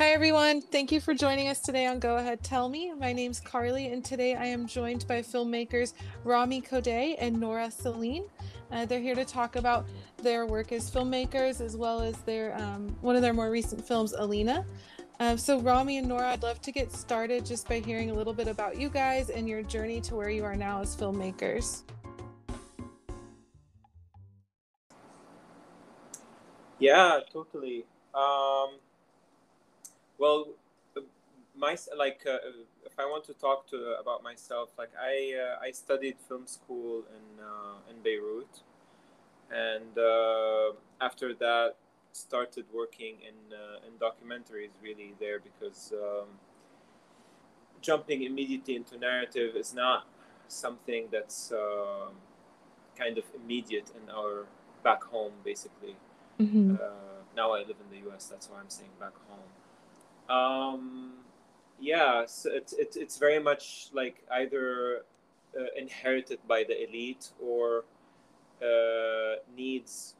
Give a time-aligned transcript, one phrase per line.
[0.00, 0.62] Hi, everyone.
[0.62, 2.90] Thank you for joining us today on Go Ahead Tell Me.
[2.94, 5.92] My name's Carly, and today I am joined by filmmakers
[6.24, 8.24] Rami Kodeih and Nora Celine.
[8.72, 9.84] Uh, they're here to talk about
[10.22, 14.14] their work as filmmakers as well as their um, one of their more recent films,
[14.14, 14.64] Alina.
[15.20, 18.32] Uh, so, Rami and Nora, I'd love to get started just by hearing a little
[18.32, 21.82] bit about you guys and your journey to where you are now as filmmakers.
[26.78, 27.84] Yeah, totally.
[28.14, 28.78] Um,
[30.20, 30.48] well,
[31.56, 32.38] my like uh,
[32.84, 37.04] if I want to talk to about myself, like I uh, I studied film school
[37.16, 38.54] in uh, in Beirut,
[39.50, 41.74] and uh, after that
[42.12, 46.28] started working in uh, in documentaries really there because um,
[47.80, 50.06] jumping immediately into narrative is not
[50.48, 52.12] something that's um,
[52.96, 54.46] kind of immediate in our
[54.84, 55.96] back home basically.
[56.40, 56.76] Mm-hmm.
[56.76, 59.50] uh, now i live in the us that's why i'm saying back home
[60.30, 61.12] um,
[61.80, 65.02] yeah so it's, it's, it's very much like either
[65.58, 67.84] uh, inherited by the elite or
[68.62, 70.14] uh, needs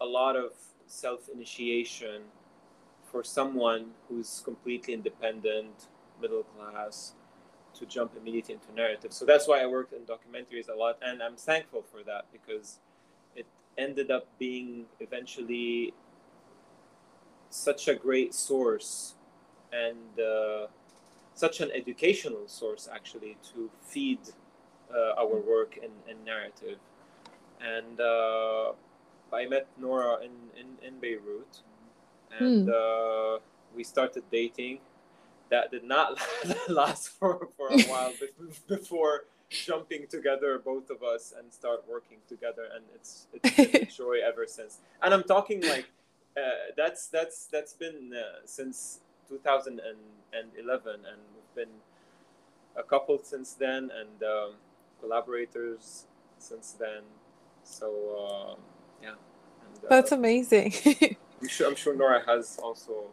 [0.00, 0.52] a lot of
[0.86, 2.22] self initiation
[3.10, 5.88] for someone who's completely independent,
[6.20, 7.12] middle class,
[7.74, 9.12] to jump immediately into narrative.
[9.12, 12.78] So that's why I worked in documentaries a lot, and I'm thankful for that because
[13.36, 13.46] it
[13.78, 15.94] ended up being eventually
[17.50, 19.14] such a great source
[19.72, 20.66] and uh,
[21.34, 24.20] such an educational source actually to feed
[24.94, 26.78] uh, our work and, in narrative
[27.62, 28.72] and uh,
[29.32, 31.62] I met Nora in, in, in Beirut,
[32.38, 33.38] and uh,
[33.74, 34.80] we started dating.
[35.50, 36.18] That did not
[36.68, 38.12] last for, for a while
[38.68, 42.68] before jumping together, both of us, and start working together.
[42.74, 44.78] And it's it's been a joy ever since.
[45.02, 45.86] And I'm talking like
[46.36, 49.00] uh, that's that's that's been uh, since
[49.38, 51.74] 2011, and we've been
[52.76, 54.54] a couple since then, and um,
[55.00, 56.06] collaborators
[56.38, 57.02] since then.
[57.64, 58.50] So.
[58.52, 58.58] Um,
[59.02, 59.10] yeah.
[59.10, 60.74] And, uh, That's amazing.
[61.40, 63.06] I'm sure, I'm sure Nora has also.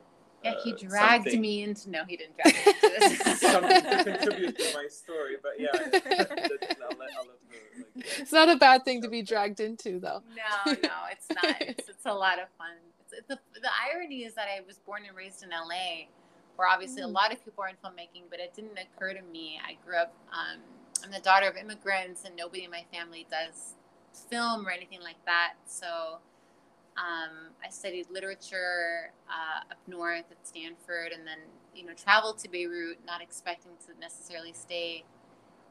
[0.44, 1.41] Yeah, he uh, dragged something.
[1.41, 1.90] me into.
[1.90, 3.41] No, he didn't drag me into this.
[3.41, 6.00] something to contribute to my story, but yeah, I'll let,
[6.81, 10.22] I'll let her, like, it's not a bad thing to be dragged into, though.
[10.36, 11.62] No, no, it's not.
[11.62, 12.75] It's, it's a lot of fun.
[13.28, 16.08] The, the irony is that I was born and raised in LA,
[16.56, 17.06] where obviously mm.
[17.06, 19.59] a lot of people are in filmmaking, but it didn't occur to me.
[19.66, 20.14] I grew up.
[20.31, 20.59] Um,
[21.03, 23.75] I'm the daughter of immigrants, and nobody in my family does
[24.30, 25.53] film or anything like that.
[25.66, 26.19] So
[26.98, 31.40] um, I studied literature uh, up north at Stanford, and then
[31.74, 35.03] you know traveled to Beirut, not expecting to necessarily stay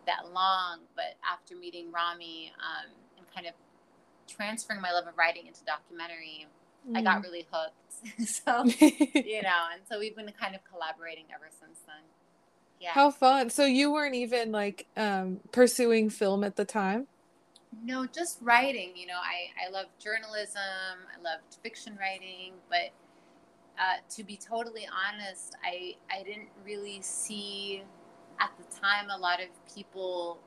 [0.06, 0.80] that long.
[0.96, 3.52] But after meeting Rami um, and kind of
[4.26, 6.46] transferring my love of writing into documentary,
[6.88, 6.96] mm.
[6.96, 7.24] I got mm.
[7.24, 7.74] really hooked.
[8.28, 12.02] so you know, and so we've been kind of collaborating ever since then.
[12.80, 12.90] Yeah.
[12.92, 13.50] How fun!
[13.50, 17.08] So you weren't even like um, pursuing film at the time.
[17.84, 18.92] No, just writing.
[18.96, 20.60] You know, I, I love journalism,
[21.16, 22.92] I loved fiction writing, but
[23.78, 27.82] uh, to be totally honest, I, I didn't really see
[28.40, 30.38] at the time a lot of people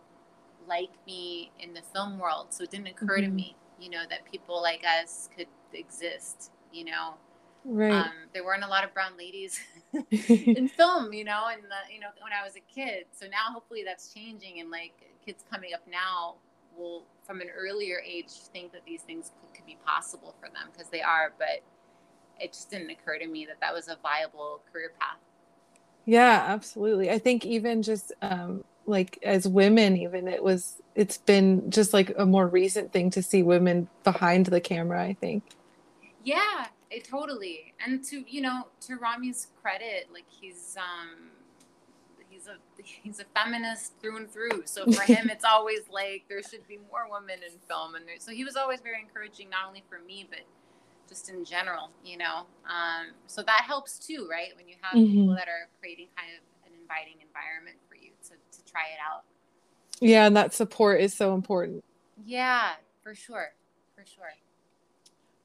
[0.68, 2.48] like me in the film world.
[2.50, 3.26] So it didn't occur mm-hmm.
[3.26, 7.16] to me, you know, that people like us could exist, you know.
[7.64, 7.92] Right.
[7.92, 9.60] Um, there weren't a lot of brown ladies
[9.94, 13.06] in film, you know, and the, you know when I was a kid.
[13.12, 14.94] So now hopefully that's changing, and like
[15.26, 16.36] kids coming up now
[16.78, 20.70] will from an earlier age think that these things could, could be possible for them
[20.72, 21.62] because they are but
[22.40, 25.18] it just didn't occur to me that that was a viable career path
[26.06, 31.70] yeah absolutely i think even just um like as women even it was it's been
[31.70, 35.44] just like a more recent thing to see women behind the camera i think
[36.24, 41.32] yeah it totally and to you know to rami's credit like he's um
[42.32, 44.64] he's a he's a feminist through and through.
[44.66, 48.16] So for him, it's always like there should be more women in film, and there,
[48.20, 50.40] so he was always very encouraging, not only for me but
[51.08, 52.46] just in general, you know.
[52.66, 54.50] Um, so that helps too, right?
[54.56, 55.12] When you have mm-hmm.
[55.12, 59.00] people that are creating kind of an inviting environment for you to to try it
[59.06, 59.24] out.
[60.00, 61.84] Yeah, and that support is so important.
[62.26, 62.72] Yeah,
[63.04, 63.54] for sure,
[63.96, 64.34] for sure.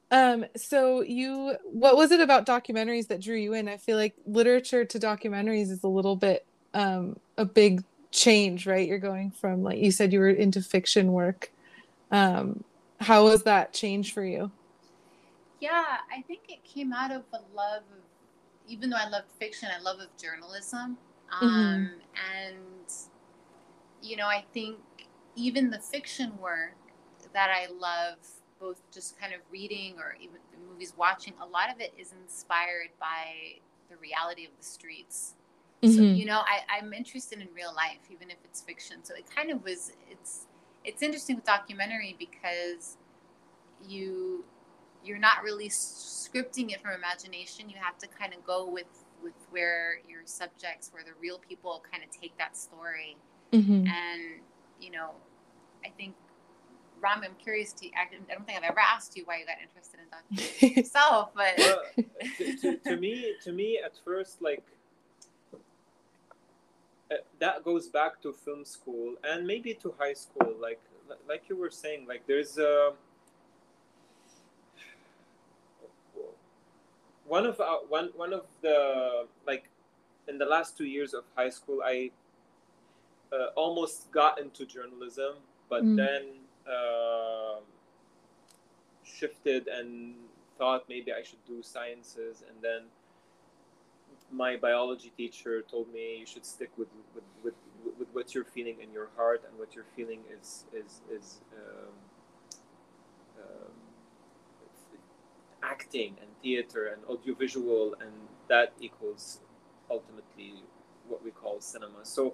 [0.09, 3.67] Um, so you, what was it about documentaries that drew you in?
[3.67, 8.87] I feel like literature to documentaries is a little bit um, a big change, right?
[8.87, 11.51] You're going from like you said you were into fiction work.
[12.11, 12.63] Um,
[12.99, 14.51] how was that change for you?
[15.59, 18.03] Yeah, I think it came out of a love of,
[18.67, 20.97] even though I loved fiction, I love of journalism.
[21.33, 21.45] Mm-hmm.
[21.45, 22.47] Um, mm-hmm.
[22.47, 22.93] And,
[24.01, 24.77] you know, I think
[25.35, 26.75] even the fiction work
[27.33, 28.17] that I love,
[28.59, 32.13] both just kind of reading or even the movies watching, a lot of it is
[32.23, 33.59] inspired by
[33.89, 35.35] the reality of the streets.
[35.83, 35.95] Mm-hmm.
[35.95, 38.97] So you know, I, I'm interested in real life, even if it's fiction.
[39.03, 39.91] So it kind of was.
[40.09, 40.47] It's
[40.83, 42.97] it's interesting with documentary because
[43.87, 44.43] you
[45.03, 47.69] you're not really scripting it from imagination.
[47.69, 51.83] You have to kind of go with with where your subjects, where the real people
[51.91, 53.17] kind of take that story.
[53.51, 53.87] Mm-hmm.
[53.87, 54.41] And
[54.79, 55.11] you know,
[55.85, 56.15] I think
[57.01, 57.87] Ram, I'm curious to.
[57.87, 61.53] I don't think I've ever asked you why you got interested in documentary yourself, but
[61.57, 61.81] well,
[62.37, 64.63] to, to, to me, to me, at first, like
[67.11, 70.55] uh, that goes back to film school and maybe to high school.
[70.59, 70.79] Like,
[71.27, 72.93] like you were saying, like there's a
[77.25, 79.69] one of our, one one of the like
[80.27, 82.11] in the last two years of high school, I
[83.31, 85.35] uh, almost got into journalism,
[85.69, 85.95] but Mm.
[85.95, 86.23] then
[86.67, 87.59] uh,
[89.03, 90.15] shifted and
[90.57, 92.83] thought maybe I should do sciences, and then
[94.31, 97.53] my biology teacher told me you should stick with with, with,
[97.99, 101.93] with what you're feeling in your heart, and what you're feeling is is is um,
[103.41, 103.71] um,
[105.63, 108.11] acting and theater and audiovisual, and
[108.49, 109.39] that equals
[109.89, 110.53] ultimately
[111.07, 112.03] what we call cinema.
[112.03, 112.33] So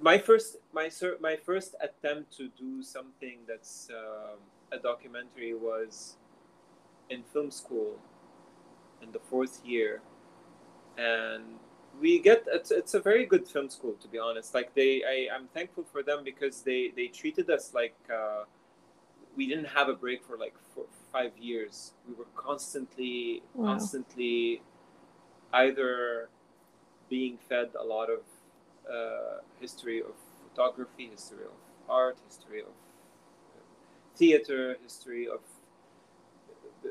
[0.00, 4.38] my first my sir my first attempt to do something that's um,
[4.72, 6.16] a documentary was
[7.10, 7.98] in film school
[9.02, 10.00] in the fourth year.
[10.98, 11.44] And
[12.00, 14.54] we get it's, it's a very good film school to be honest.
[14.54, 18.44] Like they I, i'm thankful for them because they they treated us like uh,
[19.36, 21.92] we didn't have a break for like four, five years.
[22.08, 23.72] We were constantly Wow.
[23.72, 24.62] constantly
[25.52, 26.28] either
[27.08, 28.20] being fed a lot of
[29.60, 30.14] history of
[30.48, 31.56] photography, history of
[31.88, 33.60] art, history of uh,
[34.16, 35.40] theater, history of
[36.84, 36.88] uh,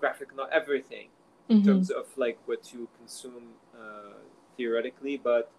[0.00, 1.08] graphic, not everything
[1.48, 1.64] in Mhm.
[1.64, 3.46] terms of like what you consume
[3.80, 4.18] uh,
[4.56, 5.50] theoretically, but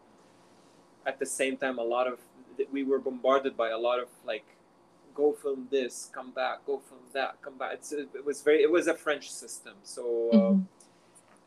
[1.06, 2.20] at the same time, a lot of
[2.72, 4.46] we were bombarded by a lot of like
[5.16, 7.72] go film this, come back, go film that, come back.
[7.74, 10.04] It's, it was very it was a French system, so.
[10.32, 10.66] Uh, Mhm.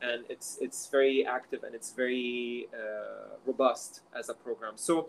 [0.02, 4.74] And it's it's very active and it's very uh, robust as a program.
[4.76, 5.08] So,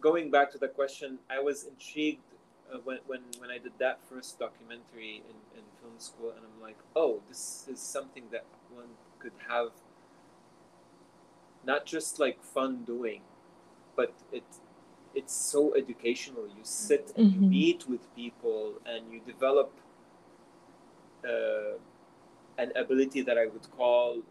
[0.00, 2.22] going back to the question, I was intrigued
[2.72, 6.62] uh, when, when when I did that first documentary in, in film school, and I'm
[6.62, 8.44] like, oh, this is something that
[8.74, 9.70] one could have
[11.64, 13.22] not just like fun doing,
[13.96, 14.44] but it
[15.14, 16.46] it's so educational.
[16.46, 17.48] You sit and you Mhm.
[17.48, 19.72] meet with people and you develop.
[21.24, 21.76] Uh,
[22.62, 24.22] an ability that I would call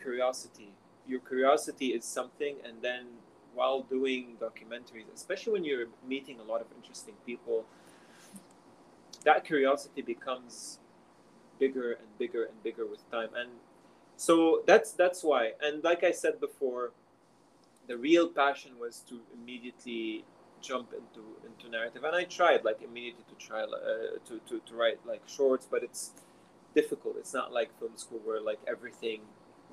[0.00, 0.70] curiosity.
[1.06, 3.04] Your curiosity is something, and then
[3.54, 7.64] while doing documentaries, especially when you're meeting a lot of interesting people,
[9.24, 10.78] that curiosity becomes
[11.58, 13.30] bigger and bigger and bigger with time.
[13.36, 13.50] And
[14.16, 15.52] so that's that's why.
[15.60, 16.92] And like I said before,
[17.88, 20.24] the real passion was to immediately
[20.60, 24.74] jump into into narrative, and I tried like immediately to try uh, to, to to
[24.74, 26.12] write like shorts, but it's
[26.80, 27.14] difficult.
[27.22, 29.20] It's not like film school where like everything,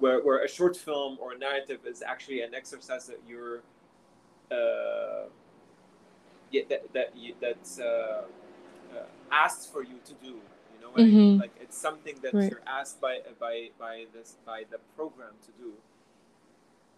[0.02, 3.58] where, where a short film or a narrative is actually an exercise that you're,
[4.60, 5.24] uh,
[6.52, 8.24] yeah, that that you, that's uh,
[8.96, 9.06] uh,
[9.44, 10.36] asked for you to do.
[10.74, 11.38] You know what I mean?
[11.38, 11.42] Mhm.
[11.44, 12.50] Like it's something that Right.
[12.52, 13.56] you're asked by by
[13.86, 15.72] by this by the program to do.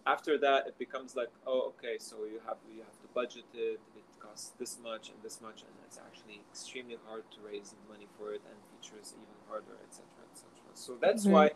[0.08, 3.78] After that, it becomes like, oh, okay, so you have you have to budget it.
[4.00, 8.08] It costs this much and this much, and it's actually extremely hard to raise money
[8.16, 10.48] for it, and features even harder, etc., etc.
[10.72, 11.34] So that's Right.
[11.34, 11.50] why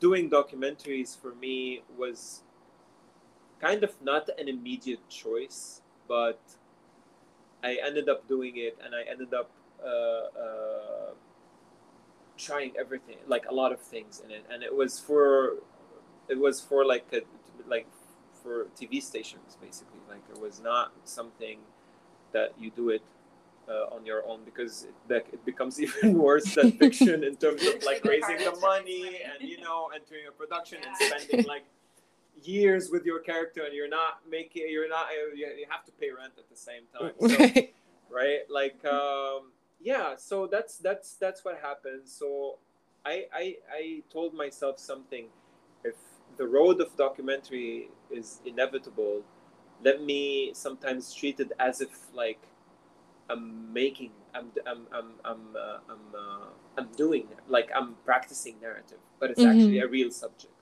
[0.00, 2.40] doing documentaries for me was
[3.60, 6.40] kind of not an immediate choice, but
[7.62, 9.50] I ended up doing it, and I ended up
[9.84, 11.10] uh, uh,
[12.38, 15.56] trying everything, like a lot of things in it, and it was for
[16.28, 17.20] it was for like a,
[17.66, 17.86] like
[18.42, 20.00] for TV stations basically.
[20.08, 21.58] Like it was not something
[22.32, 23.02] that you do it
[23.68, 27.66] uh, on your own because it, bec- it becomes even worse than fiction in terms
[27.66, 31.64] of like raising the money and you know entering a production and spending like
[32.42, 36.10] years with your character and you're not making you're not you you have to pay
[36.10, 37.74] rent at the same time so, Right.
[38.10, 38.40] right?
[38.50, 42.56] Like um yeah so that's that's that's what happens so
[43.04, 45.26] i i i told myself something.
[45.84, 45.94] If
[46.36, 49.22] the road of documentary is inevitable.
[49.84, 52.40] Let me sometimes treat it as if like
[53.28, 56.46] i'm making i'm i'm i'm i'm uh, i'm uh,
[56.78, 60.52] i'm doing like i'm practicing narrative but it's actually a real subject.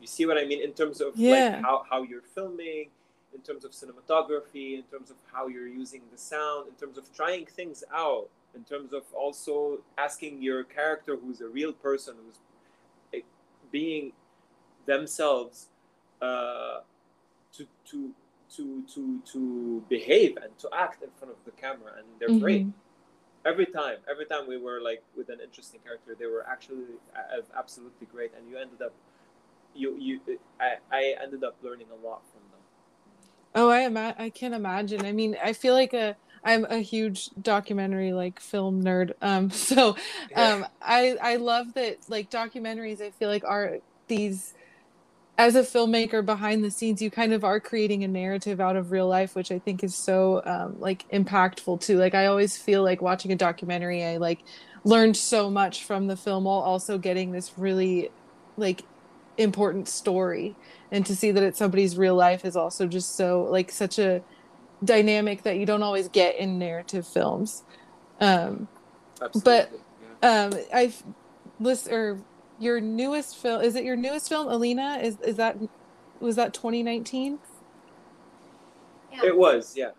[0.00, 0.62] You see what i mean?
[0.62, 1.30] In terms of Yeah.
[1.30, 2.90] like how, how you're filming
[3.34, 7.12] in terms of cinematography, in terms of how you're using the sound, in terms of
[7.14, 12.38] trying things out, in terms of also asking your character, who's a real person, who's
[13.14, 13.24] eh,
[13.70, 14.12] being
[14.86, 15.68] themselves
[16.20, 16.80] uh,
[17.52, 18.10] to to
[18.56, 22.38] to to to behave and to act in front of the camera, and they're mm-hmm.
[22.38, 22.66] great
[23.44, 23.98] every time.
[24.10, 28.32] Every time we were like with an interesting character, they were actually uh, absolutely great,
[28.36, 28.92] and you ended up
[29.74, 30.20] you you
[30.60, 32.60] I, I ended up learning a lot from them.
[33.54, 33.96] Oh, I am.
[33.96, 35.04] I can imagine.
[35.04, 39.12] I mean, I feel like a I'm a huge documentary like film nerd.
[39.22, 39.96] Um, so
[40.34, 43.00] um, I I love that like documentaries.
[43.00, 44.54] I feel like are these
[45.38, 48.90] as a filmmaker behind the scenes you kind of are creating a narrative out of
[48.90, 52.82] real life which i think is so um, like impactful too like i always feel
[52.82, 54.40] like watching a documentary i like
[54.84, 58.10] learned so much from the film while also getting this really
[58.56, 58.82] like
[59.38, 60.54] important story
[60.90, 64.22] and to see that it's somebody's real life is also just so like such a
[64.84, 67.62] dynamic that you don't always get in narrative films
[68.20, 68.68] um
[69.22, 69.40] Absolutely.
[69.44, 69.72] but
[70.22, 70.44] yeah.
[70.44, 71.02] um i've
[71.60, 72.20] list or
[72.62, 74.98] your newest film is it your newest film alina?
[75.02, 75.56] Is is that
[76.20, 77.38] was that 2019
[79.12, 79.20] yeah.
[79.24, 79.90] it was yeah.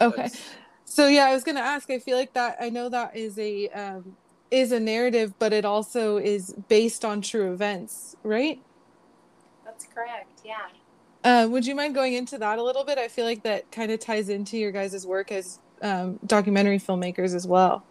[0.00, 0.22] Okay.
[0.22, 0.40] That's...
[0.84, 3.68] so yeah i was gonna ask i feel like that i know that is a
[3.70, 4.16] um
[4.50, 8.60] is a narrative but it also is based on true events right?
[9.64, 10.68] That's correct yeah.
[11.24, 12.98] Uh, would you mind going into that a little bit?
[12.98, 17.32] I feel like that kind of ties into your guys' work as um, documentary filmmakers
[17.32, 17.84] as well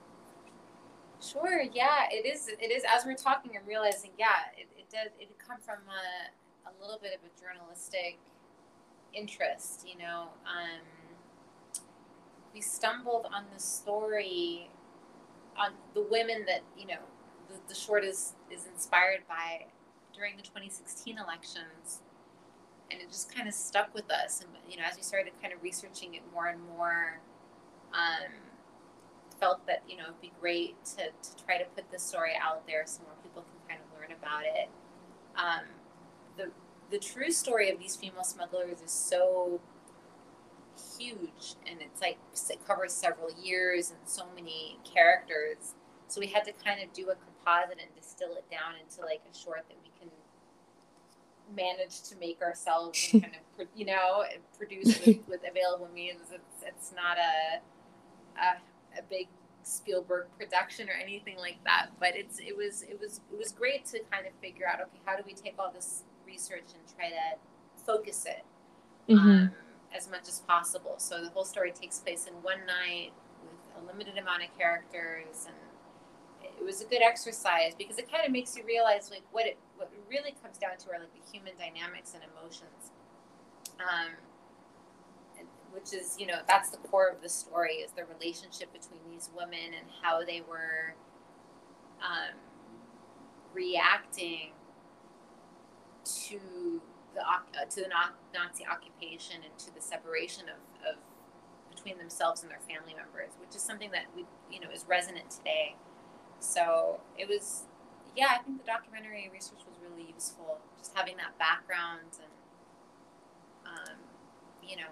[1.21, 1.61] Sure.
[1.61, 2.47] Yeah, it is.
[2.47, 2.83] It is.
[2.89, 4.11] As we're talking, I'm realizing.
[4.17, 5.11] Yeah, it, it does.
[5.19, 8.17] It come from a, a little bit of a journalistic
[9.13, 9.87] interest.
[9.87, 10.81] You know, um,
[12.53, 14.69] we stumbled on the story
[15.57, 17.01] on the women that you know
[17.49, 19.65] the, the short is is inspired by
[20.13, 22.01] during the 2016 elections
[22.91, 25.53] and it just kind of stuck with us and you know as we started kind
[25.53, 27.19] of researching it more and more
[27.93, 28.31] um,
[29.41, 32.65] felt that you know it'd be great to, to try to put this story out
[32.67, 34.69] there so more people can kind of learn about it.
[35.35, 35.65] Um,
[36.37, 36.51] the
[36.89, 39.59] the true story of these female smugglers is so
[40.97, 42.17] huge, and it's like
[42.49, 45.75] it covers several years and so many characters.
[46.07, 49.21] So we had to kind of do a composite and distill it down into like
[49.29, 50.09] a short that we can
[51.55, 54.23] manage to make ourselves and kind of you know
[54.57, 56.31] produce with, with available means.
[56.31, 57.61] It's it's not a,
[58.39, 59.27] a a big
[59.63, 61.87] Spielberg production or anything like that.
[61.99, 64.99] But it's it was it was it was great to kind of figure out okay
[65.05, 68.45] how do we take all this research and try to focus it
[69.11, 69.29] mm-hmm.
[69.29, 69.51] um,
[69.95, 70.95] as much as possible.
[70.97, 73.11] So the whole story takes place in one night
[73.43, 75.55] with a limited amount of characters and
[76.61, 79.57] it was a good exercise because it kind of makes you realize like what it
[79.77, 82.93] what it really comes down to are like the human dynamics and emotions.
[83.79, 84.13] Um,
[85.71, 89.29] which is you know that's the core of the story is the relationship between these
[89.35, 90.95] women and how they were
[92.01, 92.35] um,
[93.53, 94.51] reacting
[96.05, 96.81] to
[97.15, 97.89] the uh, to the
[98.33, 100.97] Nazi occupation and to the separation of, of
[101.73, 105.29] between themselves and their family members, which is something that we you know is resonant
[105.31, 105.75] today.
[106.39, 107.65] So it was,
[108.15, 112.33] yeah, I think the documentary research was really useful, just having that background and,
[113.65, 113.97] um,
[114.67, 114.89] you know,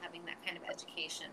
[0.00, 1.26] having that kind of education.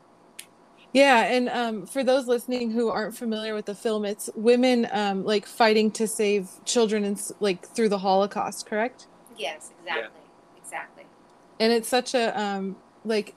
[0.94, 5.26] Yeah, and um, for those listening who aren't familiar with the film, it's women um,
[5.26, 9.08] like fighting to save children and like through the Holocaust, correct?
[9.38, 10.62] Yes, exactly, yeah.
[10.62, 11.04] exactly.
[11.60, 13.36] And it's such a um, like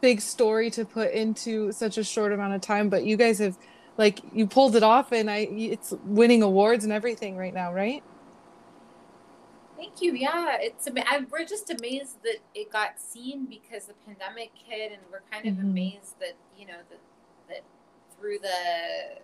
[0.00, 3.58] big story to put into such a short amount of time, but you guys have
[3.96, 8.02] like you pulled it off, and I it's winning awards and everything right now, right?
[9.76, 10.14] Thank you.
[10.14, 15.02] Yeah, it's I, we're just amazed that it got seen because the pandemic hit, and
[15.10, 15.70] we're kind of mm-hmm.
[15.70, 17.00] amazed that you know that
[17.48, 17.62] that
[18.18, 19.18] through the,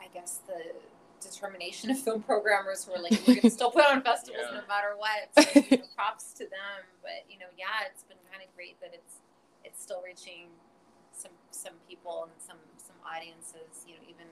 [0.00, 0.74] I guess the
[1.20, 4.60] determination of film programmers who are like we're gonna still put on festivals yeah.
[4.60, 5.28] no matter what.
[5.38, 8.80] So, you know, props to them, but you know, yeah, it's been kind of great
[8.80, 9.24] that it's
[9.64, 10.48] it's still reaching
[11.12, 13.88] some some people and some some audiences.
[13.88, 14.28] You know, even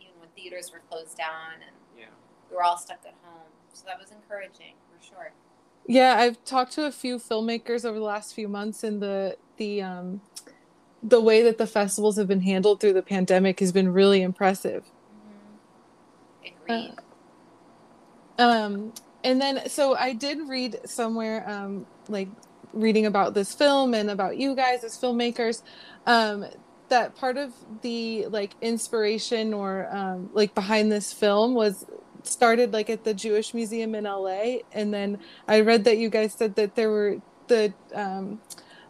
[0.00, 2.16] even when theaters were closed down and yeah.
[2.52, 3.32] We were all stuck at home
[3.72, 5.32] so that was encouraging for sure.
[5.86, 9.82] Yeah, I've talked to a few filmmakers over the last few months, and the the
[9.82, 10.20] um,
[11.02, 14.84] the way that the festivals have been handled through the pandemic has been really impressive.
[16.44, 16.62] Mm-hmm.
[16.62, 16.94] Agreed.
[18.38, 18.92] Uh, um,
[19.24, 22.28] and then so I did read somewhere, um, like
[22.72, 25.62] reading about this film and about you guys as filmmakers,
[26.06, 26.46] um,
[26.88, 31.84] that part of the like inspiration or um, like behind this film was
[32.22, 36.34] started like at the Jewish Museum in LA, and then I read that you guys
[36.34, 38.40] said that there were the um,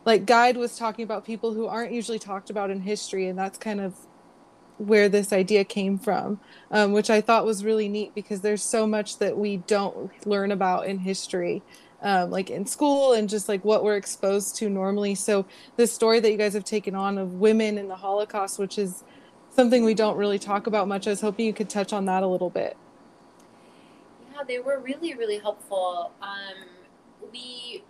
[0.05, 3.59] like guide was talking about people who aren't usually talked about in history, and that's
[3.59, 3.95] kind of
[4.79, 8.87] where this idea came from, um, which I thought was really neat because there's so
[8.87, 11.62] much that we don't learn about in history.
[12.05, 15.15] Um, like in school and just like what we're exposed to normally.
[15.15, 15.47] So
[15.77, 19.05] the story that you guys have taken on of women in the Holocaust, which is
[19.51, 22.25] something we don't really talk about much, I was hoping you could touch on that
[22.25, 22.77] a little bit.
[24.47, 26.13] They were really, really helpful.
[26.21, 26.69] Um,
[27.33, 27.85] we,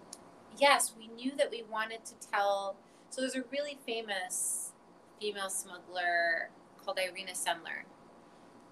[0.58, 2.76] yes, we knew that we wanted to tell.
[3.10, 4.72] So there's a really famous
[5.20, 6.50] female smuggler
[6.84, 7.84] called Irena Sendler.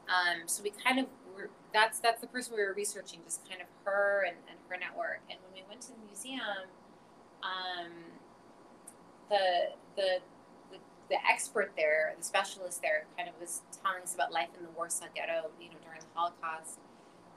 [0.08, 1.06] Um, so we kind of
[1.36, 4.76] were, that's that's the person we were researching, just kind of her and, and her
[4.76, 5.20] network.
[5.30, 6.66] And when we went to the museum,
[7.42, 7.90] um,
[9.28, 10.18] the, the
[10.72, 14.64] the the expert there, the specialist there, kind of was telling us about life in
[14.64, 16.78] the Warsaw Ghetto, you know, during the Holocaust.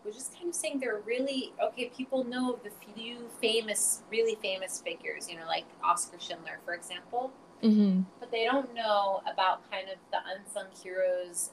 [0.06, 1.90] Was just kind of saying they're really okay.
[1.96, 6.74] People know of the few famous, really famous figures, you know, like Oscar Schindler, for
[6.74, 7.32] example
[7.64, 8.02] Mm-hmm.
[8.20, 11.52] but they don't know about kind of the unsung heroes.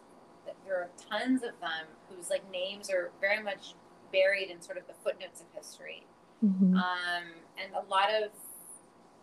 [0.66, 3.74] There are tons of them whose like names are very much
[4.12, 6.02] buried in sort of the footnotes of history,
[6.44, 6.74] Mm-hmm.
[6.74, 7.24] um,
[7.62, 8.30] and a lot of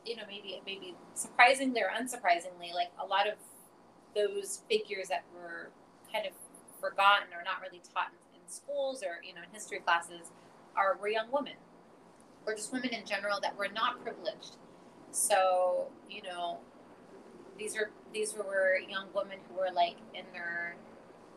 [0.05, 3.35] you know maybe maybe surprisingly or unsurprisingly, like a lot of
[4.15, 5.69] those figures that were
[6.13, 6.31] kind of
[6.79, 10.31] forgotten or not really taught in schools or you know in history classes
[10.75, 11.53] are were young women
[12.45, 14.57] or just women in general that were not privileged.
[15.11, 16.59] So you know
[17.57, 20.75] these are these were young women who were like in their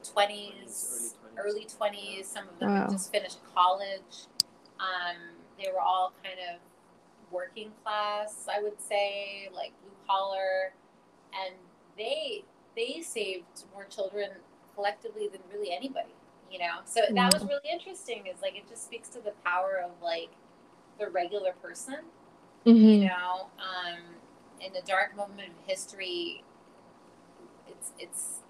[0.05, 2.25] 20s, early 20s.
[2.25, 2.89] Some of them Wow.
[2.91, 4.27] just finished college.
[4.79, 5.17] Um,
[5.59, 6.61] they were all kind of
[7.31, 10.73] working class, I would say, like blue collar,
[11.35, 11.55] and
[11.97, 12.45] they
[12.77, 14.31] they saved more children
[14.75, 16.15] collectively than really anybody.
[16.51, 18.27] You know, so that was really interesting.
[18.27, 20.31] Is like it just speaks to the power of like
[20.99, 21.97] the regular person
[22.67, 22.85] Mm-hmm.
[22.85, 24.01] you know um,
[24.61, 26.45] in a dark moment of history
[27.67, 28.41] it's it's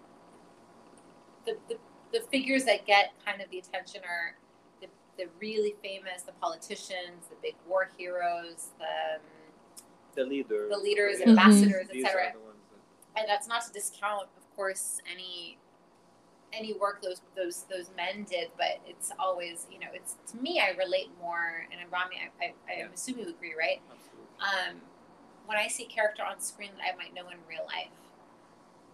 [1.46, 1.76] the, the,
[2.12, 4.34] the figures that get kind of the attention are
[4.80, 9.20] the, the really famous the politicians the big war heroes the um,
[10.16, 10.66] The leader.
[10.68, 11.28] The leaders, Mhm.
[11.28, 12.20] ambassadors, These etc.
[12.26, 15.56] are the ones that- and that's not to discount of course any
[16.52, 20.60] any work those those those men did but it's always you know it's to me
[20.60, 24.26] i relate more and rami i, I, I assume you agree right Absolutely.
[24.40, 24.76] um,
[25.46, 27.90] when I see character on screen that I might know in real life.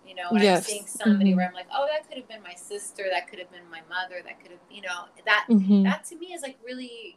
[0.07, 0.59] You know, when Yes.
[0.61, 1.37] I'm seeing somebody Mhm.
[1.37, 3.83] where I'm like, oh, that could have been my sister, that could have been my
[3.89, 5.83] mother, that could have, you know, that Mm-hmm.
[5.85, 7.17] that to me is like really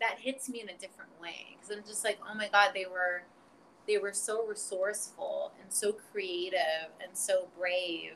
[0.00, 2.86] that hits me in a different way because I'm just like, oh my god, they
[2.86, 3.22] were
[3.86, 8.14] they were so resourceful and so creative and so brave,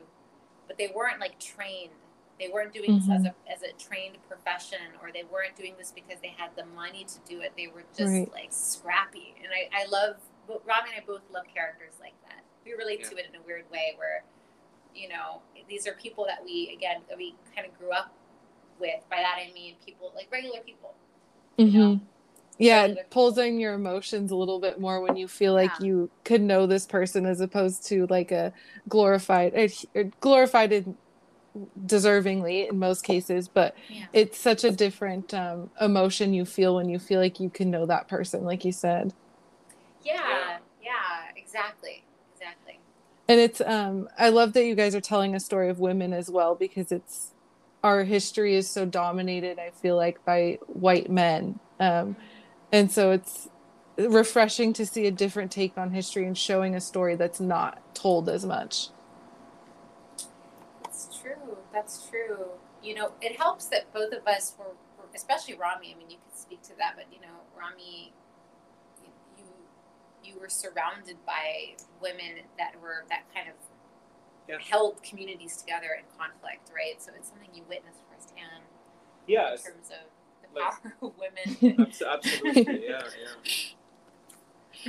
[0.67, 1.91] but they weren't like trained.
[2.39, 3.27] They weren't doing this as mm-hmm.
[3.27, 7.05] a as a trained profession, or they weren't doing this because they had the money
[7.05, 7.53] to do it.
[7.55, 8.31] They were just Right.
[8.31, 10.17] like scrappy, and I I love.
[10.47, 12.43] but Rami and I both love characters like that.
[12.65, 13.09] We relate Yeah.
[13.09, 14.23] to it in a weird way, where
[14.93, 18.13] you know these are people that we again that we kind of grew up
[18.79, 19.01] with.
[19.09, 20.93] By that I mean people like regular people.
[21.57, 21.89] You know?
[21.95, 22.05] Mm-hmm.
[22.59, 22.63] Mm-hmm.
[22.63, 25.85] Yeah, it pulls in your emotions a little bit more when you feel like Yeah.
[25.87, 28.53] you could know this person as opposed to like a
[28.87, 30.97] glorified, or or glorified in,
[31.85, 34.05] deservingly in most cases, but Yeah.
[34.13, 37.85] it's such a different um, emotion you feel when you feel like you can know
[37.87, 39.13] that person, like you said.
[40.01, 42.79] Yeah, yeah, exactly, exactly.
[43.27, 46.29] And it's um I love that you guys are telling a story of women as
[46.29, 47.33] well because it's
[47.83, 51.59] our history is so dominated, I feel like, by white men.
[51.79, 52.17] Um
[52.75, 53.47] and so it's
[53.97, 58.29] refreshing to see a different take on history and showing a story that's not told
[58.29, 58.89] as much.
[60.83, 61.57] That's true.
[61.73, 62.51] That's true.
[62.83, 64.65] You know, it helps that both of us were,
[64.97, 65.93] were especially Rami.
[65.95, 68.13] I mean, you could speak to that, but you know, Rami,
[69.03, 69.45] you you,
[70.33, 73.55] you were surrounded by women that were that kind of
[74.49, 74.57] Yeah.
[74.59, 77.01] held communities together in conflict, right?
[77.01, 78.63] So it's something you witnessed firsthand
[79.27, 80.24] Yeah, in terms of the
[80.55, 81.87] like- women.
[82.15, 83.35] Absolutely yeah yeah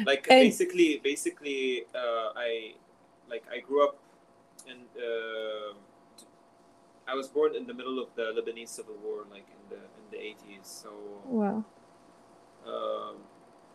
[0.04, 2.74] like And- basically basically uh, i
[3.30, 3.96] like i grew up
[4.70, 5.72] in uh,
[7.08, 10.04] i was born in the middle of the lebanese civil war like in the in
[10.12, 10.90] the 80s so
[11.24, 11.64] Wow.
[12.66, 13.16] um,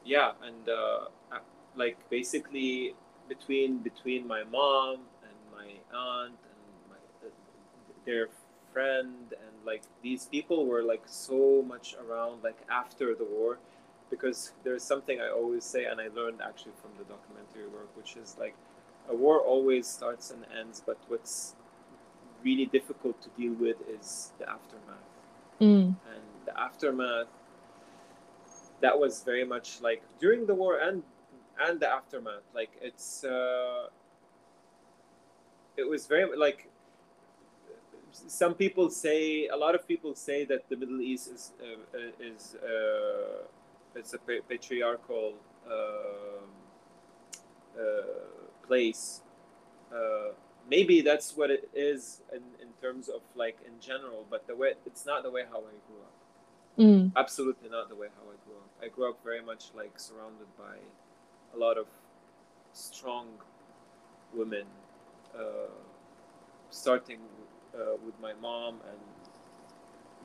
[0.05, 2.93] yeah and uh, I- like basically
[3.29, 7.31] between between my mom and my aunt and my uh,
[8.05, 8.27] their
[8.73, 13.57] friend and like these people were like so much around like after the war
[14.09, 18.15] because there's something i always say and i learned actually from the documentary work which
[18.15, 18.55] is like
[19.09, 21.55] a war always starts and ends but what's
[22.43, 25.07] really difficult to deal with is the aftermath
[25.59, 25.93] Mm.
[26.13, 27.27] and the aftermath
[28.81, 31.03] that was very much like during the war and
[31.59, 33.85] and the aftermath like it's uh
[35.77, 36.67] it was very like
[38.11, 42.55] some people say a lot of people say that the Middle East is uh, is
[42.55, 43.43] uh,
[43.95, 44.19] it's a
[44.49, 45.33] patriarchal
[45.69, 46.45] uh,
[47.79, 48.01] uh,
[48.67, 49.21] place.
[49.93, 50.31] Uh,
[50.69, 54.73] maybe that's what it is in, in terms of like in general, but the way
[54.85, 56.13] it's not the way how I grew up.
[56.79, 57.11] Mm.
[57.15, 58.69] Absolutely not the way how I grew up.
[58.81, 60.77] I grew up very much like surrounded by
[61.53, 61.87] a lot of
[62.73, 63.27] strong
[64.33, 64.65] women,
[65.35, 65.71] uh,
[66.69, 67.19] starting
[67.75, 68.99] uh, with my mom and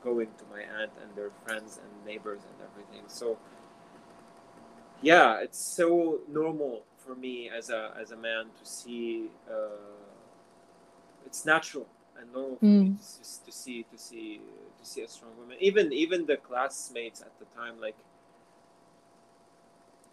[0.03, 3.03] going to my aunt and their friends and neighbors and everything.
[3.07, 3.37] So
[5.01, 9.29] yeah, it's so normal for me as a as a man to see.
[9.49, 9.95] Uh,
[11.25, 11.87] it's natural
[12.19, 12.91] and normal for mm.
[12.91, 14.41] me to, to see to see
[14.79, 15.57] to see a strong woman.
[15.59, 17.95] Even even the classmates at the time, like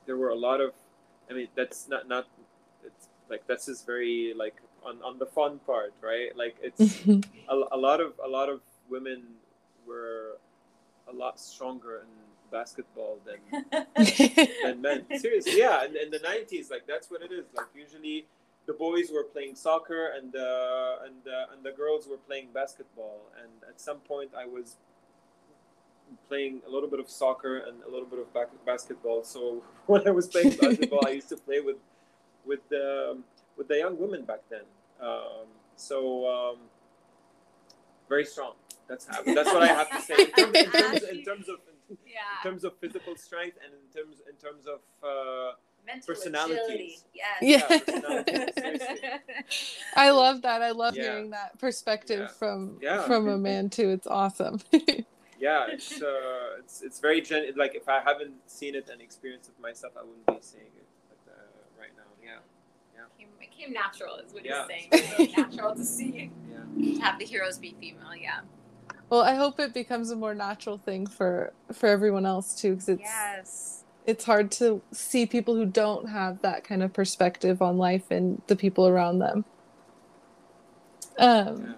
[0.06, 0.72] there were a lot of.
[1.30, 2.26] I mean, that's not not.
[2.84, 6.36] It's like that's just very like on on the fun part, right?
[6.36, 7.06] Like it's
[7.48, 9.22] a, a lot of a lot of women
[9.86, 10.38] were
[11.08, 12.08] a lot stronger in
[12.50, 13.64] basketball than
[14.62, 15.04] than men.
[15.18, 15.84] Seriously, yeah.
[15.84, 17.44] And in the nineties, like that's what it is.
[17.54, 18.26] Like usually,
[18.66, 23.20] the boys were playing soccer and uh, and uh, and the girls were playing basketball.
[23.40, 24.76] And at some point, I was
[26.28, 29.24] playing a little bit of soccer and a little bit of back- basketball.
[29.24, 31.76] So when I was playing basketball, I used to play with
[32.46, 33.24] with the um,
[33.56, 34.62] with the young women back then.
[35.00, 36.58] Um, so um,
[38.08, 38.52] very strong.
[38.88, 41.56] That's how, that's what I have to say in terms, in terms, in terms of
[42.06, 42.20] yeah.
[42.42, 45.52] in terms of physical strength and in terms in terms of uh,
[45.86, 47.04] Mental personalities.
[47.12, 47.42] Yes.
[47.42, 49.18] Yeah.
[49.96, 50.62] I love that.
[50.62, 51.02] I love yeah.
[51.02, 52.28] hearing that perspective yeah.
[52.28, 53.02] from yeah.
[53.02, 53.90] from a man too.
[53.90, 54.60] It's awesome.
[55.38, 59.50] yeah, it's uh, it's it's very gen- like if I haven't seen it and experienced
[59.50, 61.42] it myself, I wouldn't be saying it like, uh,
[61.78, 62.04] right now.
[62.22, 62.38] Yeah.
[63.18, 63.26] Yeah.
[63.40, 64.66] It came natural, is what yeah.
[64.68, 65.32] he's saying.
[65.36, 66.30] Natural to see.
[66.76, 67.04] Yeah.
[67.04, 68.16] Have the heroes be female.
[68.20, 68.40] Yeah.
[69.10, 72.88] Well, I hope it becomes a more natural thing for for everyone else too, because
[72.88, 73.84] it's yes.
[74.06, 78.42] it's hard to see people who don't have that kind of perspective on life and
[78.48, 79.44] the people around them.
[81.18, 81.76] Um,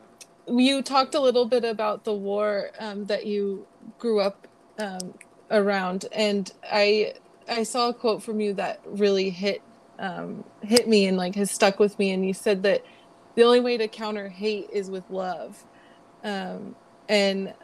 [0.48, 3.66] you talked a little bit about the war um, that you
[3.98, 4.46] grew up
[4.78, 5.14] um,
[5.50, 7.14] around, and I
[7.48, 9.62] I saw a quote from you that really hit
[9.98, 12.12] um, hit me and like has stuck with me.
[12.12, 12.84] And you said that
[13.34, 15.64] the only way to counter hate is with love.
[16.24, 16.74] Um,
[17.08, 17.54] and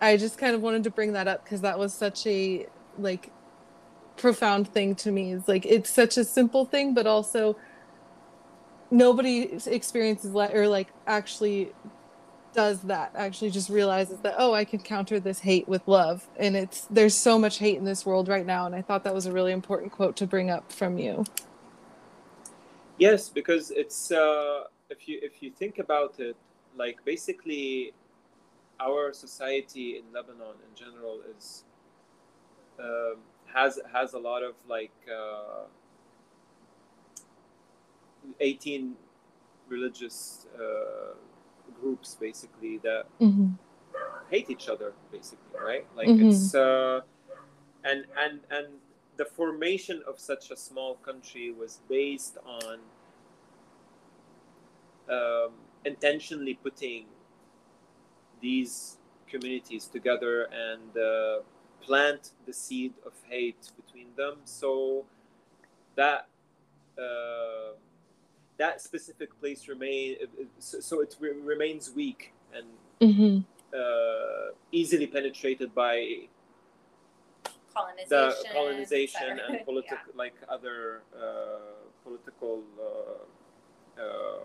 [0.00, 2.66] I just kind of wanted to bring that up because that was such a
[2.98, 3.30] like
[4.16, 5.32] profound thing to me.
[5.32, 7.56] It's like it's such a simple thing, but also
[8.90, 11.72] nobody experiences le- or like actually
[12.52, 16.56] does that actually just realizes that oh i can counter this hate with love and
[16.56, 19.26] it's there's so much hate in this world right now and i thought that was
[19.26, 21.24] a really important quote to bring up from you
[23.00, 26.36] yes because it's uh if you if you think about it
[26.76, 27.92] like basically
[28.80, 31.64] our society in Lebanon in general is
[32.78, 33.14] uh,
[33.46, 35.64] has has a lot of like uh,
[38.40, 38.94] 18
[39.68, 41.14] religious uh,
[41.80, 43.48] groups basically that mm-hmm.
[44.30, 46.28] hate each other basically right like mm-hmm.
[46.28, 47.00] it's uh,
[47.84, 48.66] and and and
[49.20, 52.76] the formation of such a small country was based on
[55.16, 55.50] um,
[55.84, 57.04] intentionally putting
[58.40, 58.96] these
[59.28, 61.40] communities together and uh,
[61.82, 65.04] plant the seed of hate between them so
[65.96, 66.26] that
[66.98, 67.72] uh,
[68.56, 70.16] that specific place remain
[70.58, 72.66] so, so it re- remains weak and
[73.02, 73.38] mm-hmm.
[73.78, 75.94] uh, easily penetrated by
[77.80, 80.22] colonization, the colonization and political yeah.
[80.22, 84.40] like other uh, political uh, uh,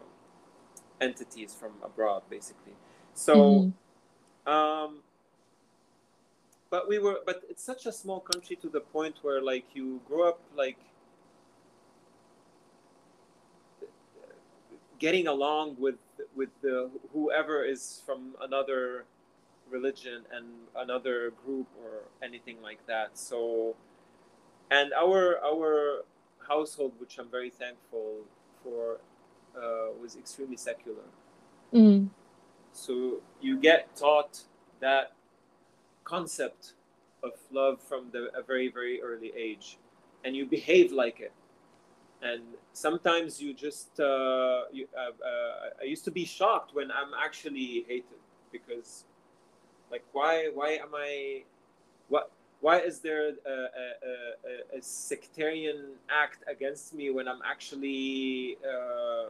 [1.01, 2.73] entities from abroad basically
[3.13, 4.51] so Mm-hmm.
[4.51, 5.01] um,
[6.69, 10.01] but we were, but it's such a small country to the point where like you
[10.07, 10.77] grow up like
[14.99, 15.95] getting along with
[16.35, 19.05] with the whoever is from another
[19.77, 20.45] religion and
[20.83, 21.93] another group or
[22.27, 23.09] anything like that.
[23.29, 23.75] So,
[24.71, 25.71] and our our
[26.47, 28.09] household, which I'm very thankful
[28.61, 28.81] for,
[29.57, 31.07] uh, was extremely secular.
[31.73, 32.09] mm
[32.85, 32.93] So
[33.45, 34.33] you get taught
[34.87, 35.05] that
[36.03, 36.63] concept
[37.27, 39.67] of love from the, a very very early age,
[40.23, 41.35] and you behave like it.
[42.29, 47.11] And sometimes you just uh, you, uh, uh, I used to be shocked when I'm
[47.27, 49.05] actually hated because,
[49.95, 51.43] like, why why am I,
[52.13, 52.25] what
[52.65, 53.33] why is there a,
[53.83, 55.79] a, a, a sectarian
[56.23, 59.25] act against me when I'm actually uh,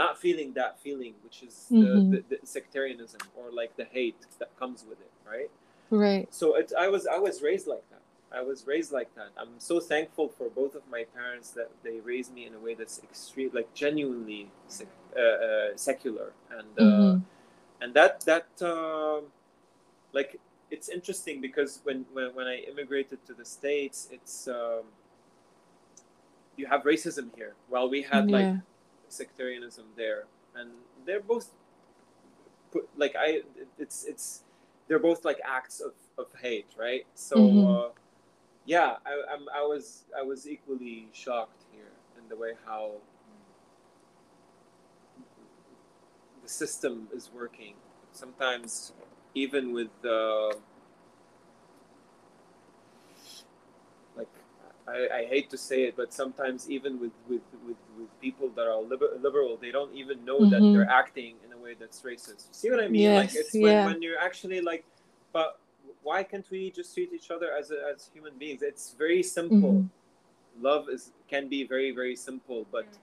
[0.00, 2.10] not feeling that feeling, which is Mhm.
[2.10, 5.50] the, the, the sectarianism or like the hate that comes with it, right?
[5.90, 6.26] Right.
[6.40, 8.04] So it, I was I was raised like that.
[8.40, 9.30] I was raised like that.
[9.40, 12.74] I'm so thankful for both of my parents that they raised me in a way
[12.80, 14.42] that's extreme, like genuinely
[14.76, 17.22] sec, uh, uh, secular, and uh, Mhm.
[17.80, 19.24] And that that um
[20.12, 20.38] like
[20.70, 24.84] it's interesting because when, when when I immigrated to the states, it's um,
[26.56, 28.52] you have racism here, while we had like
[29.08, 30.24] sectarianism there,
[30.56, 30.70] and
[31.06, 31.50] they're both
[32.72, 33.42] put like I
[33.78, 34.42] it's it's
[34.88, 37.06] they're both like acts of, of hate, right?
[37.14, 37.86] So Mhm.
[37.88, 37.88] uh,
[38.66, 42.92] yeah, I I'm, I was I was equally shocked here in the way how
[46.46, 47.74] the system is working.
[48.12, 48.92] Sometimes
[49.34, 50.52] even with uh,
[54.16, 54.32] like
[54.88, 58.66] I, I hate to say it, but sometimes even with with, with, with people that
[58.72, 60.72] are liber- liberal, they don't even know that Mhm.
[60.72, 62.44] they're acting in a way that's racist.
[62.52, 63.14] See what I mean?
[63.14, 63.84] like it's when, yeah.
[63.88, 64.84] when you're actually like,
[65.32, 65.58] but
[66.02, 68.62] why can't we just treat each other as a, as human beings?
[68.62, 69.74] It's very simple.
[69.74, 69.88] Mhm.
[70.68, 72.98] Love is can be very very simple, but Mm.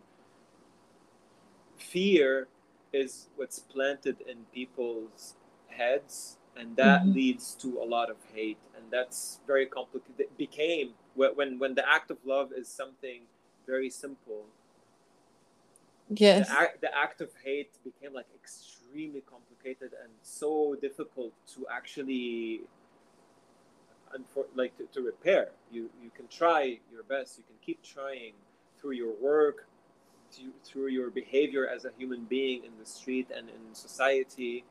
[1.94, 2.48] fear
[2.94, 5.36] is what's planted in people's
[5.68, 7.14] heads and that Mhm.
[7.16, 11.74] leads to a lot of hate and that's very complicated it became when when when
[11.74, 13.28] the act of love is something
[13.66, 14.46] very simple
[16.10, 16.48] Yes.
[16.48, 22.62] the, act, the act of hate became like extremely complicated and so difficult to actually
[24.56, 28.34] like to, to repair you you can try your best you can keep trying
[28.80, 29.68] through your work
[30.36, 34.64] to, through your behavior as a human being in the street and in society.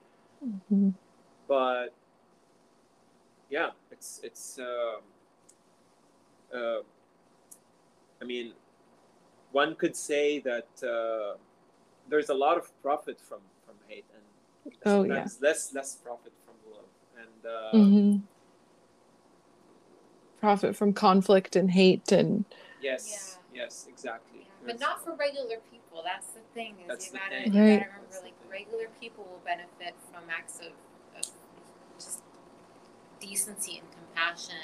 [0.45, 0.95] Mhm.
[1.49, 1.93] but
[3.51, 5.03] yeah it's it's um
[6.55, 6.81] uh,
[8.21, 8.53] i mean
[9.53, 11.37] one could say that uh,
[12.09, 14.23] there's a lot of profit from from hate and
[14.85, 16.91] Oh, sometimes less less profit from love.
[17.23, 18.17] And uh, hmm
[20.41, 22.45] Profit from conflict and hate and
[22.81, 24.32] yes yes exactly.
[24.32, 24.32] Yeah,
[24.65, 26.03] but not for regular people.
[26.05, 26.75] That's the thing.
[26.83, 27.53] Is That's you the gotta, thing.
[27.55, 27.81] you Right.
[27.81, 30.73] gotta remember, That's like regular people will benefit from acts of,
[31.19, 31.31] of
[31.99, 32.21] just
[33.21, 34.57] decency and compassion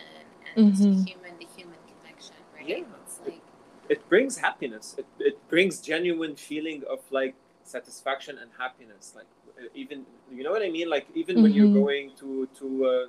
[0.57, 1.07] and Mhm.
[1.09, 2.69] human to human connection, right?
[2.69, 2.85] Yeah.
[3.05, 3.41] It's like
[3.89, 7.35] it brings happiness it, it brings genuine feeling of like
[7.65, 9.27] satisfaction and happiness like
[9.75, 11.73] even you know what i mean like even when you're Mhm.
[11.83, 13.07] going to to uh,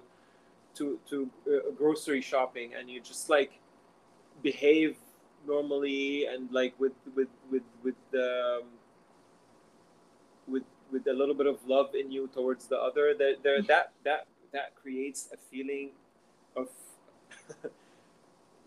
[0.75, 3.60] to to uh, grocery shopping and you just like
[4.41, 4.97] behave
[5.47, 8.63] normally and like with with with with um,
[10.47, 13.91] with with a little bit of love in you towards the other that there that
[14.04, 15.91] that that creates a feeling
[16.56, 16.67] of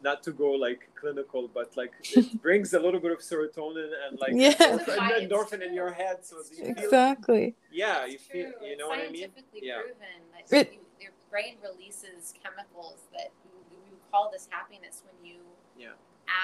[0.02, 4.18] not to go like clinical but like it brings a little bit of serotonin and
[4.18, 4.52] like Yeah.
[4.52, 7.54] endorphin, It's endorphin in your head so you feel exactly.
[7.70, 9.80] yeah it's you feel you know what i mean scientifically Yeah.
[9.82, 15.24] proven that It- you, your brain releases chemicals that we, we call this happiness when
[15.28, 15.40] you
[15.78, 15.94] Yeah.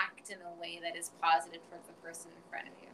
[0.02, 2.88] Act in a way that is positive towards the person in front of you.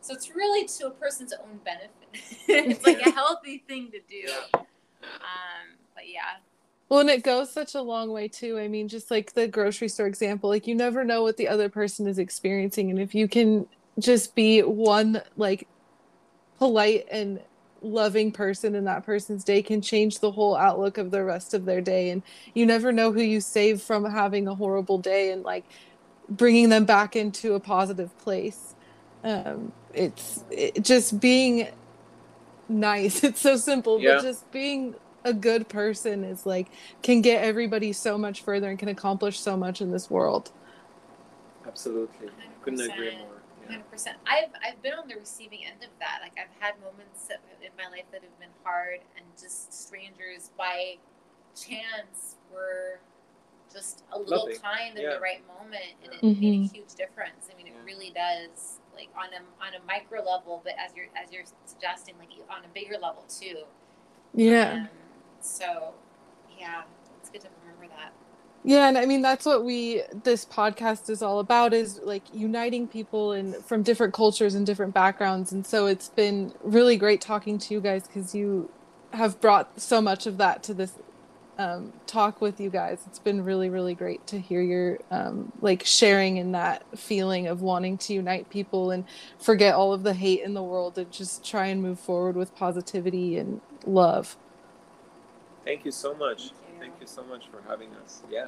[0.00, 1.90] So it's really to a person's own benefit.
[2.48, 4.30] it's like a healthy thing to do.
[4.54, 6.38] Um, but yeah,
[6.88, 8.58] Well, and it goes such a long way too.
[8.58, 11.68] I mean, just like the grocery store example, like you never know what the other
[11.68, 12.90] person is experiencing.
[12.90, 13.66] And if you can
[13.98, 15.66] just be one like
[16.58, 17.40] polite and
[17.82, 21.64] loving person in that person's day can change the whole outlook of the rest of
[21.64, 22.10] their day.
[22.10, 22.22] And
[22.54, 25.64] you never know who you save from having a horrible day and like
[26.28, 28.74] bringing them back into a positive place.
[29.24, 31.68] Um, it's it, just being
[32.68, 33.24] nice.
[33.24, 34.16] It's so simple, Yeah.
[34.16, 36.70] but just being a good person is like
[37.02, 40.52] can get everybody so much further and can accomplish so much in this world.
[41.66, 42.30] absolutely
[42.62, 43.18] couldn't agree 100%.
[43.18, 43.68] more yeah.
[43.68, 44.18] hundred percent.
[44.26, 46.20] I've I've been on the receiving end of that.
[46.22, 47.28] Like I've had moments
[47.62, 50.96] in my life that have been hard, and just strangers by
[51.56, 53.00] chance were
[53.72, 54.56] just a little Lovely.
[54.58, 55.14] kind in Yeah.
[55.14, 56.40] the right moment, and it Mhm.
[56.40, 57.48] made a huge difference.
[57.52, 57.84] I mean, it Yeah.
[57.84, 58.78] really does.
[58.94, 62.64] Like on a on a micro level, but as you're as you're suggesting, like on
[62.64, 63.64] a bigger level too.
[64.34, 64.72] Yeah.
[64.72, 64.88] Um,
[65.40, 65.94] so,
[66.58, 66.82] yeah,
[67.20, 68.12] it's good to remember that.
[68.64, 72.88] Yeah, and I mean that's what we this podcast is all about is like uniting
[72.88, 75.52] people and from different cultures and different backgrounds.
[75.52, 78.70] And so it's been really great talking to you guys cuz you
[79.12, 80.94] have brought so much of that to this
[81.58, 83.00] um, talk with you guys.
[83.06, 87.60] It's been really really great to hear your um, like sharing in that feeling of
[87.62, 89.04] wanting to unite people and
[89.38, 92.54] forget all of the hate in the world and just try and move forward with
[92.54, 94.36] positivity and love.
[95.64, 96.80] thank you so much Thank you.
[96.80, 98.46] thank you so much for having us yeah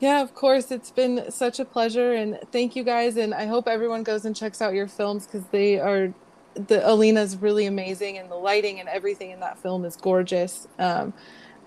[0.00, 0.70] Yeah, of course.
[0.70, 2.12] It's been such a pleasure.
[2.12, 3.16] And thank you guys.
[3.16, 6.12] And I hope everyone goes and checks out your films because they are
[6.54, 11.12] the Alina's really amazing, and the lighting and everything in that film is gorgeous, um,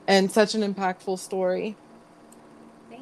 [0.09, 1.77] and such an impactful story.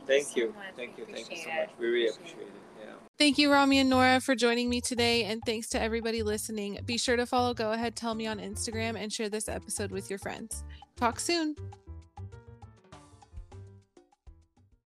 [0.06, 0.54] Thank you.
[0.76, 1.06] Thank you.
[1.06, 1.70] Thank you so much.
[1.80, 2.52] We really appreciate it.
[2.82, 2.92] Yeah.
[3.18, 5.24] Thank you, Rami and Nora, for joining me today.
[5.24, 6.80] And thanks to everybody listening.
[6.86, 10.10] Be sure to follow Go Ahead Tell Me on Instagram and share this episode with
[10.10, 10.64] your friends.
[10.98, 11.56] Talk soon.